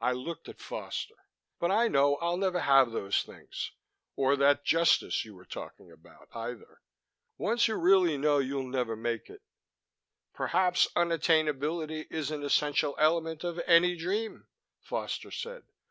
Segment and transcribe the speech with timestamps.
[0.00, 1.26] I looked at Foster.
[1.58, 3.72] "But I know I'll never have those things
[4.16, 6.80] or that Justice you were talking about, either.
[7.36, 9.42] Once you really know you'll never make it...."
[10.32, 14.46] "Perhaps unattainability is an essential element of any dream,"
[14.80, 15.64] Foster said.